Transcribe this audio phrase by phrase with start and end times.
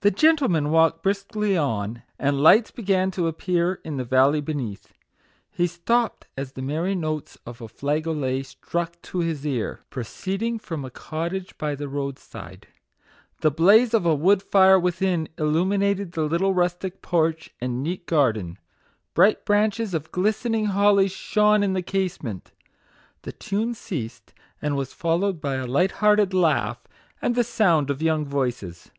[0.00, 2.70] The gentleman walked briskly on, and lights MAGIC WORDS.
[2.70, 4.92] 5 began to appear in the valley beneath.
[5.52, 10.90] He stopped as the merry notes of a flageolet struck his ear, proceeding from a
[10.90, 12.66] cottage by the road side.
[13.42, 18.58] The blaze of a wood fire within illumined the little rustic porch and neat garden.
[19.14, 22.50] Bright branches of glistening holly shone in the tiny casement.
[23.22, 26.82] The tune ceased, and was followed by a light hearted laugh
[27.20, 28.90] and the sound of young voices.